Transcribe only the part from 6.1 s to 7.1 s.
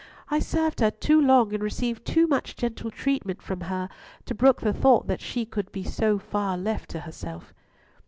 far left to